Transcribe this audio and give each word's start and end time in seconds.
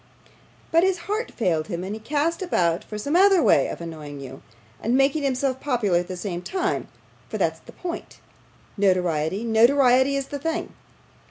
'But 0.71 0.81
his 0.81 1.01
heart 1.05 1.29
failed 1.31 1.67
him, 1.67 1.83
and 1.83 1.93
he 1.93 1.99
cast 1.99 2.41
about 2.41 2.83
for 2.83 2.97
some 2.97 3.15
other 3.15 3.43
way 3.43 3.67
of 3.67 3.81
annoying 3.81 4.19
you, 4.19 4.41
and 4.81 4.97
making 4.97 5.21
himself 5.21 5.59
popular 5.59 5.99
at 5.99 6.07
the 6.07 6.17
same 6.17 6.41
time 6.41 6.87
for 7.29 7.37
that's 7.37 7.59
the 7.59 7.71
point. 7.71 8.17
Notoriety, 8.77 9.43
notoriety, 9.43 10.15
is 10.15 10.29
the 10.29 10.39
thing. 10.39 10.73